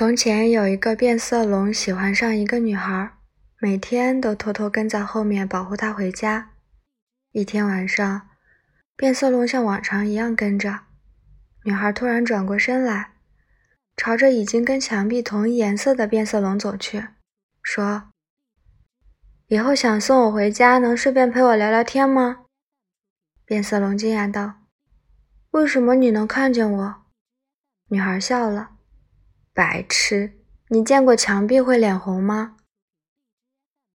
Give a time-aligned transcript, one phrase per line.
[0.00, 3.18] 从前有一个变色龙喜欢上一个女孩，
[3.58, 6.52] 每天都偷偷跟在后面保护她回家。
[7.32, 8.30] 一天晚上，
[8.96, 10.84] 变色龙像往常一样跟着
[11.64, 13.12] 女孩，突然转过身来，
[13.94, 17.08] 朝着已经跟墙壁同一颜色的变色龙走去，
[17.62, 18.04] 说
[19.48, 22.46] ：“以后想送我回家，能顺便陪我聊聊天吗？”
[23.44, 24.62] 变色龙惊讶道
[25.52, 26.94] ：“为什么你能看见我？”
[27.90, 28.70] 女孩笑了
[29.52, 30.32] ：“白痴，
[30.68, 32.56] 你见过墙壁会脸红吗？”